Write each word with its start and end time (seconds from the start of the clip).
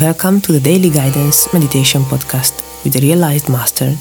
Welcome 0.00 0.42
to 0.42 0.52
the 0.52 0.60
Daily 0.60 0.90
Guidance 0.90 1.52
Meditation 1.52 2.02
Podcast 2.02 2.62
with 2.84 2.92
the 2.92 3.00
Realized 3.00 3.48
Master. 3.48 3.96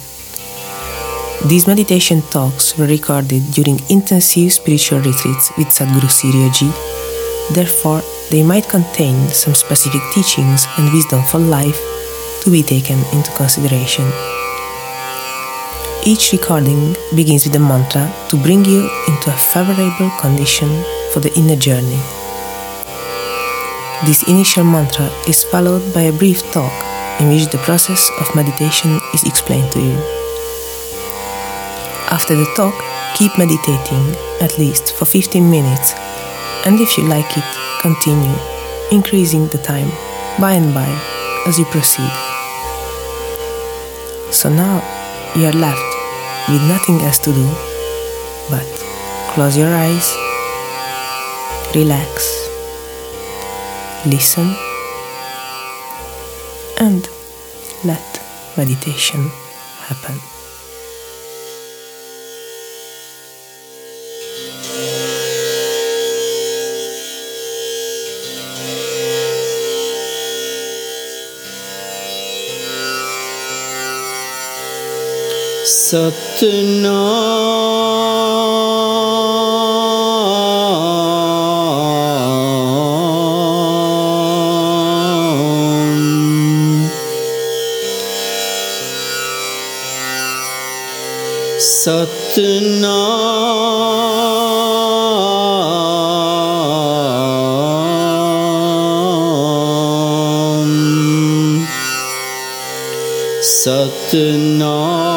These 1.48 1.66
meditation 1.66 2.22
talks 2.24 2.78
were 2.78 2.86
recorded 2.86 3.42
during 3.54 3.80
intensive 3.90 4.52
spiritual 4.52 5.00
retreats 5.00 5.50
with 5.58 5.68
Satguru 5.68 6.10
Sirio 6.12 6.52
Ji. 6.54 6.70
Therefore, 7.56 8.02
they 8.30 8.44
might 8.44 8.68
contain 8.68 9.30
some 9.30 9.56
specific 9.56 10.02
teachings 10.14 10.68
and 10.78 10.92
wisdom 10.94 11.24
for 11.24 11.40
life 11.40 11.80
to 12.44 12.52
be 12.52 12.62
taken 12.62 13.00
into 13.14 13.32
consideration. 13.32 14.06
Each 16.06 16.34
recording 16.34 16.96
begins 17.16 17.46
with 17.46 17.56
a 17.56 17.60
mantra 17.60 18.14
to 18.30 18.38
bring 18.44 18.66
you 18.66 18.90
into 19.08 19.32
a 19.32 19.40
favorable 19.54 20.12
condition 20.20 20.70
for 21.14 21.22
the 21.22 21.34
inner 21.38 21.56
journey. 21.56 22.17
This 24.06 24.28
initial 24.28 24.64
mantra 24.64 25.10
is 25.28 25.44
followed 25.44 25.82
by 25.92 26.02
a 26.02 26.14
brief 26.14 26.44
talk 26.52 26.72
in 27.20 27.30
which 27.30 27.50
the 27.50 27.58
process 27.58 28.12
of 28.20 28.36
meditation 28.36 29.00
is 29.16 29.24
explained 29.24 29.72
to 29.72 29.80
you. 29.80 29.98
After 32.12 32.36
the 32.36 32.46
talk, 32.56 32.76
keep 33.16 33.36
meditating 33.40 34.16
at 34.40 34.60
least 34.60 34.94
for 34.94 35.06
15 35.06 35.50
minutes, 35.50 35.96
and 36.68 36.80
if 36.80 36.96
you 36.96 37.06
like 37.06 37.38
it, 37.38 37.44
continue 37.82 38.38
increasing 38.92 39.48
the 39.48 39.58
time 39.58 39.90
by 40.40 40.54
and 40.54 40.76
by 40.76 40.88
as 41.48 41.58
you 41.58 41.66
proceed. 41.66 42.12
So 44.32 44.48
now 44.48 44.78
you 45.36 45.48
are 45.48 45.58
left 45.58 45.90
with 46.50 46.62
nothing 46.70 47.02
else 47.02 47.18
to 47.20 47.34
do 47.34 47.48
but 48.52 48.66
close 49.34 49.58
your 49.58 49.74
eyes, 49.74 50.16
relax, 51.74 52.47
listen, 54.07 54.55
and 56.79 57.09
let 57.85 58.21
meditation 58.57 59.31
happen. 59.89 60.21
Satnam 75.93 77.86
Satnam 91.88 92.98
Satnam 103.42 105.17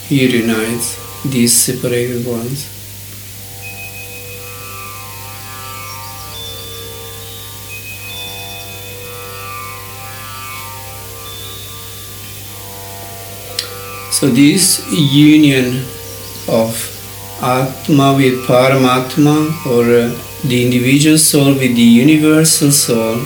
You 0.10 0.28
unite 0.28 1.00
these 1.24 1.54
separated 1.54 2.26
ones. 2.26 2.68
So 14.12 14.28
this 14.28 14.84
union 14.92 15.86
of 16.48 16.74
Atma 17.42 18.16
with 18.18 18.46
Paramatma 18.48 19.66
or 19.68 19.84
uh, 19.84 20.22
the 20.44 20.66
individual 20.66 21.20
soul 21.20 21.54
with 21.54 21.76
the 21.76 21.82
universal 21.82 22.72
soul 22.72 23.22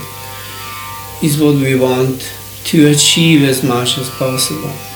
is 1.23 1.39
what 1.41 1.55
we 1.55 1.75
want 1.75 2.29
to 2.65 2.89
achieve 2.89 3.43
as 3.43 3.63
much 3.63 3.97
as 3.97 4.09
possible. 4.09 4.92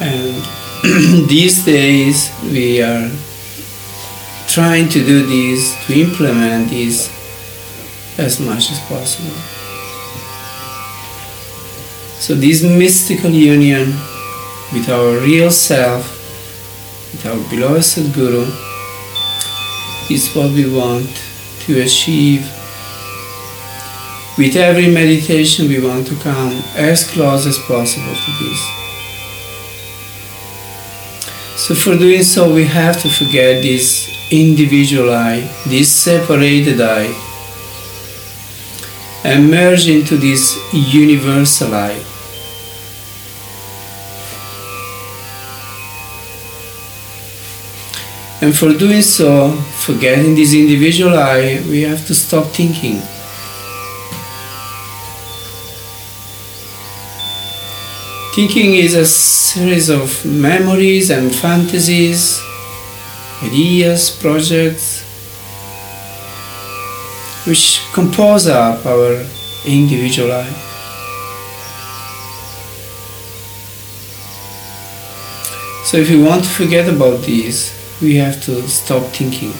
And 0.00 0.42
these 1.28 1.64
days 1.64 2.30
we 2.44 2.80
are 2.82 3.10
trying 4.46 4.88
to 4.88 5.04
do 5.04 5.26
this, 5.26 5.74
to 5.86 6.00
implement 6.00 6.70
this 6.70 7.10
as 8.18 8.40
much 8.40 8.70
as 8.70 8.80
possible. 8.88 9.36
So, 12.18 12.34
this 12.34 12.62
mystical 12.62 13.30
union 13.30 13.94
with 14.72 14.88
our 14.88 15.18
real 15.18 15.50
self, 15.50 16.02
with 17.12 17.26
our 17.26 17.38
beloved 17.50 17.82
Sadguru, 17.82 18.44
is 20.10 20.34
what 20.34 20.50
we 20.52 20.68
want 20.68 21.08
to 21.60 21.80
achieve. 21.80 22.42
With 24.36 24.56
every 24.56 24.88
meditation, 24.92 25.68
we 25.68 25.80
want 25.80 26.06
to 26.08 26.16
come 26.16 26.62
as 26.74 27.08
close 27.10 27.46
as 27.46 27.58
possible 27.58 28.14
to 28.14 28.30
this. 28.44 28.77
So, 31.68 31.74
for 31.74 31.98
doing 31.98 32.22
so, 32.22 32.54
we 32.54 32.64
have 32.64 32.98
to 33.02 33.10
forget 33.10 33.60
this 33.60 34.08
individual 34.30 35.10
I, 35.12 35.40
this 35.66 35.92
separated 35.92 36.80
I, 36.80 37.12
and 39.22 39.50
merge 39.50 39.86
into 39.86 40.16
this 40.16 40.56
universal 40.72 41.74
I. 41.74 41.92
And 48.40 48.56
for 48.56 48.72
doing 48.72 49.02
so, 49.02 49.52
forgetting 49.84 50.36
this 50.36 50.54
individual 50.54 51.18
I, 51.18 51.62
we 51.68 51.82
have 51.82 52.06
to 52.06 52.14
stop 52.14 52.46
thinking. 52.46 53.02
Thinking 58.38 58.76
is 58.76 58.94
a 58.94 59.04
series 59.04 59.88
of 59.88 60.24
memories 60.24 61.10
and 61.10 61.34
fantasies, 61.34 62.40
ideas, 63.42 64.16
projects, 64.16 65.02
which 67.48 67.80
compose 67.92 68.46
up 68.46 68.86
our 68.86 69.26
individual 69.66 70.28
life. 70.28 70.56
So 75.84 75.96
if 75.96 76.08
we 76.08 76.22
want 76.22 76.44
to 76.44 76.50
forget 76.50 76.88
about 76.88 77.24
these, 77.24 77.74
we 78.00 78.14
have 78.18 78.40
to 78.44 78.62
stop 78.68 79.02
thinking. 79.06 79.50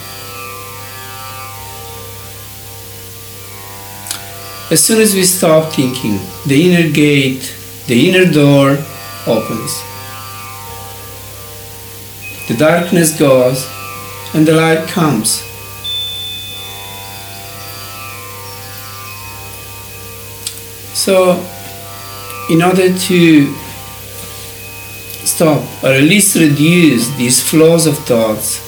As 4.70 4.84
soon 4.84 5.00
as 5.00 5.16
we 5.16 5.25
stop 5.25 5.72
thinking, 5.72 6.20
the 6.46 6.70
inner 6.70 6.88
gate, 6.92 7.57
the 7.88 8.08
inner 8.08 8.31
door 8.31 8.76
opens. 9.26 9.82
The 12.49 12.56
darkness 12.58 13.19
goes 13.19 13.67
and 14.35 14.46
the 14.46 14.52
light 14.52 14.87
comes. 14.88 15.43
So, 20.93 21.43
in 22.50 22.62
order 22.62 22.93
to 22.93 23.55
stop 25.25 25.62
or 25.82 25.90
at 25.90 26.02
least 26.02 26.37
reduce 26.37 27.08
these 27.17 27.43
flows 27.43 27.87
of 27.87 27.96
thoughts, 27.99 28.64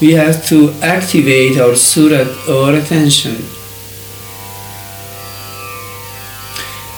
we 0.00 0.12
have 0.12 0.44
to 0.46 0.72
activate 0.82 1.58
our 1.58 1.76
surat 1.76 2.26
or 2.48 2.74
attention. 2.74 3.36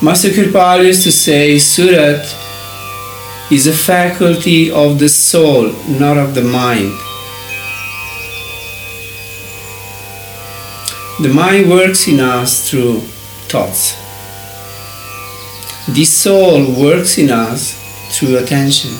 Master 0.02 0.28
Kirpal 0.28 0.84
used 0.84 1.04
to 1.04 1.10
say 1.10 1.58
surat 1.58 2.20
is 3.50 3.66
a 3.66 3.72
faculty 3.72 4.70
of 4.70 4.98
the 4.98 5.08
soul, 5.08 5.72
not 5.88 6.18
of 6.18 6.34
the 6.34 6.42
mind. 6.42 6.92
The 11.22 11.32
mind 11.32 11.70
works 11.70 12.08
in 12.08 12.20
us 12.20 12.68
through 12.68 13.00
thoughts. 13.48 13.96
The 15.88 16.04
soul 16.04 16.78
works 16.78 17.16
in 17.16 17.30
us 17.30 17.72
through 18.10 18.36
attention. 18.36 18.90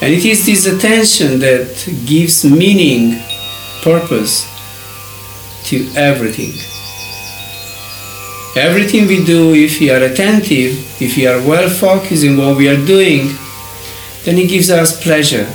And 0.00 0.14
it 0.14 0.24
is 0.24 0.46
this 0.46 0.66
attention 0.66 1.40
that 1.40 1.92
gives 2.06 2.44
meaning, 2.44 3.20
purpose 3.82 4.49
to 5.70 5.88
everything. 5.94 6.52
Everything 8.56 9.06
we 9.06 9.24
do, 9.24 9.54
if 9.54 9.78
we 9.78 9.90
are 9.90 10.02
attentive, 10.02 10.72
if 11.00 11.16
we 11.16 11.26
are 11.26 11.38
well 11.46 11.70
focused 11.70 12.24
in 12.24 12.36
what 12.36 12.56
we 12.56 12.68
are 12.68 12.84
doing, 12.84 13.30
then 14.24 14.36
it 14.36 14.48
gives 14.48 14.70
us 14.70 15.00
pleasure. 15.00 15.46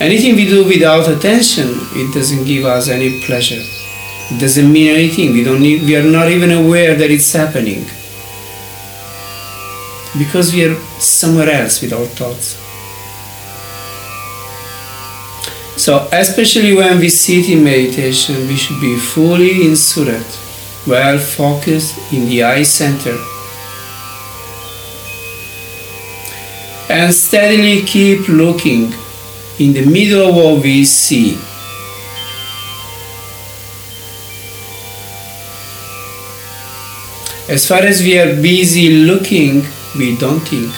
Anything 0.00 0.34
we 0.34 0.46
do 0.48 0.64
without 0.64 1.08
attention, 1.08 1.68
it 1.92 2.12
doesn't 2.12 2.44
give 2.44 2.64
us 2.64 2.88
any 2.88 3.22
pleasure. 3.22 3.62
It 4.32 4.40
doesn't 4.40 4.72
mean 4.72 4.94
anything. 4.94 5.32
We 5.32 5.44
don't 5.44 5.60
need, 5.60 5.82
we 5.82 5.94
are 5.94 6.02
not 6.02 6.28
even 6.28 6.50
aware 6.50 6.96
that 6.96 7.10
it's 7.10 7.32
happening. 7.32 7.84
Because 10.18 10.52
we 10.52 10.64
are 10.64 10.74
somewhere 10.98 11.50
else 11.50 11.80
with 11.80 11.92
our 11.92 12.06
thoughts. 12.06 12.56
So, 15.80 16.06
especially 16.12 16.74
when 16.74 16.98
we 16.98 17.08
sit 17.08 17.48
in 17.48 17.64
meditation, 17.64 18.46
we 18.46 18.56
should 18.56 18.78
be 18.82 18.98
fully 18.98 19.66
in 19.66 19.74
Surat, 19.76 20.26
well 20.86 21.18
focused 21.18 22.12
in 22.12 22.26
the 22.26 22.42
eye 22.42 22.64
center. 22.64 23.16
And 26.90 27.14
steadily 27.14 27.80
keep 27.80 28.28
looking 28.28 28.92
in 29.58 29.72
the 29.72 29.86
middle 29.86 30.28
of 30.28 30.36
what 30.36 30.62
we 30.62 30.84
see. 30.84 31.38
As 37.48 37.66
far 37.66 37.80
as 37.80 38.02
we 38.02 38.18
are 38.18 38.36
busy 38.36 39.06
looking, 39.06 39.64
we 39.96 40.14
don't 40.18 40.40
think. 40.40 40.74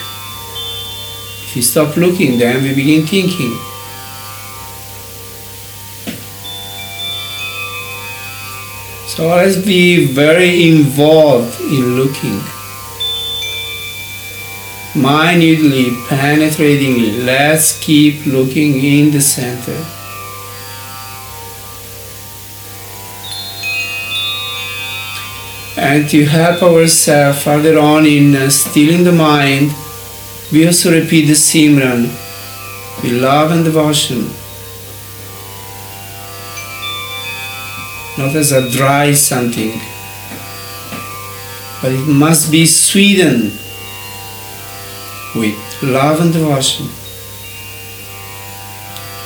If 1.43 1.55
we 1.57 1.61
stop 1.61 1.97
looking, 1.97 2.39
then 2.39 2.63
we 2.63 2.73
begin 2.73 3.05
thinking. 3.05 3.72
So 9.15 9.27
let's 9.27 9.57
be 9.57 10.07
very 10.07 10.67
involved 10.69 11.61
in 11.61 11.97
looking. 11.97 12.41
Minutely, 14.95 15.91
penetratingly, 16.09 17.23
let's 17.23 17.79
keep 17.79 18.25
looking 18.25 18.83
in 18.83 19.11
the 19.11 19.21
center. 19.21 19.77
And 25.77 26.09
to 26.09 26.25
help 26.25 26.63
ourselves 26.63 27.43
further 27.43 27.77
on 27.77 28.07
in 28.07 28.35
uh, 28.35 28.49
stilling 28.49 29.03
the 29.03 29.11
mind, 29.11 29.75
we 30.51 30.65
also 30.65 30.91
repeat 30.91 31.27
the 31.27 31.33
Simran 31.33 32.09
with 33.03 33.21
love 33.21 33.51
and 33.51 33.63
devotion. 33.63 34.42
Not 38.15 38.35
as 38.35 38.51
a 38.51 38.69
dry 38.69 39.13
something, 39.13 39.71
but 41.81 41.91
it 41.91 42.07
must 42.07 42.51
be 42.51 42.65
sweetened 42.65 43.51
with 45.35 45.57
love 45.81 46.21
and 46.21 46.31
devotion. 46.31 46.87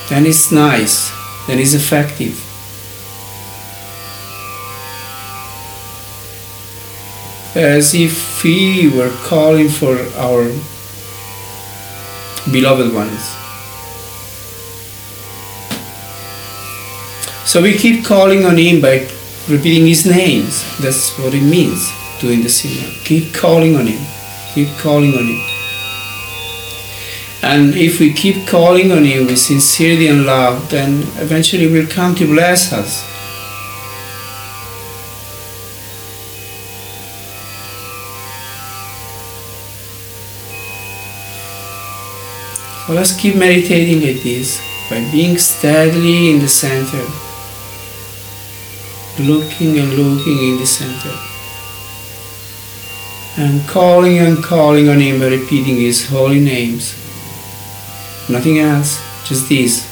Then 0.09 0.25
it's 0.25 0.53
nice, 0.53 1.11
then 1.47 1.59
it's 1.59 1.73
effective. 1.73 2.43
As 7.55 7.93
if 7.93 8.41
we 8.43 8.89
were 8.89 9.11
calling 9.25 9.67
for 9.67 9.97
our 10.15 10.49
beloved 12.51 12.93
ones. 12.93 13.46
So 17.47 17.61
we 17.61 17.77
keep 17.77 18.03
calling 18.03 18.43
on 18.43 18.57
Him 18.57 18.81
by 18.81 19.07
repeating 19.47 19.87
His 19.87 20.05
names. 20.05 20.65
That's 20.79 21.17
what 21.17 21.33
it 21.33 21.41
means 21.41 21.89
doing 22.19 22.41
the 22.41 22.49
Simran. 22.49 22.91
Keep 23.05 23.33
calling 23.33 23.77
on 23.77 23.87
Him. 23.87 24.05
Keep 24.53 24.77
calling 24.79 25.13
on 25.13 25.25
Him. 25.25 25.41
And 27.41 27.73
if 27.73 28.01
we 28.01 28.11
keep 28.11 28.45
calling 28.45 28.91
on 28.91 29.05
Him 29.05 29.27
with 29.27 29.39
sincerity 29.39 30.07
and 30.07 30.25
love, 30.25 30.69
then 30.69 31.03
eventually 31.23 31.71
will 31.71 31.87
come 31.87 32.15
to 32.15 32.25
bless 32.25 32.73
us. 32.73 33.07
So 42.85 42.93
let's 42.93 43.15
keep 43.15 43.37
meditating 43.37 44.03
at 44.03 44.21
this 44.21 44.59
by 44.89 44.99
being 45.13 45.37
steadily 45.37 46.29
in 46.31 46.39
the 46.39 46.49
center 46.49 47.07
looking 49.19 49.77
and 49.79 49.93
looking 49.93 50.37
in 50.37 50.57
the 50.57 50.65
center, 50.65 51.15
and 53.37 53.67
calling 53.67 54.17
and 54.19 54.43
calling 54.43 54.89
on 54.89 54.99
Him 54.99 55.19
by 55.19 55.27
repeating 55.27 55.77
His 55.77 56.07
holy 56.09 56.39
names. 56.39 56.93
Nothing 58.29 58.59
else, 58.59 59.01
just 59.27 59.47
this. 59.49 59.85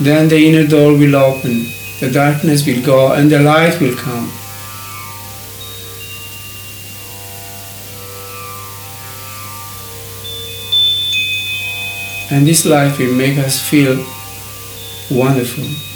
Then 0.00 0.28
the 0.28 0.38
inner 0.38 0.66
door 0.66 0.92
will 0.92 1.16
open, 1.16 1.66
the 2.00 2.10
darkness 2.12 2.66
will 2.66 2.84
go, 2.84 3.12
and 3.12 3.30
the 3.30 3.40
light 3.40 3.80
will 3.80 3.96
come. 3.96 4.30
And 12.30 12.46
this 12.46 12.66
life 12.66 12.98
will 12.98 13.14
make 13.14 13.38
us 13.38 13.58
feel 13.58 13.96
wonderful. 15.10 15.87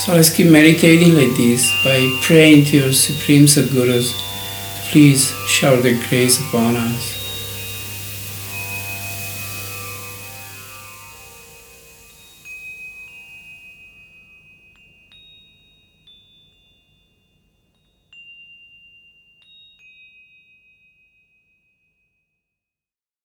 So 0.00 0.14
let's 0.14 0.30
keep 0.34 0.50
meditating 0.50 1.14
like 1.14 1.36
this 1.36 1.70
by 1.84 2.00
praying 2.22 2.64
to 2.66 2.78
your 2.78 2.92
Supreme 2.94 3.44
Sadgurus. 3.44 4.14
Please 4.90 5.30
shower 5.46 5.76
the 5.76 5.92
grace 6.08 6.40
upon 6.40 6.74
us. 6.74 7.19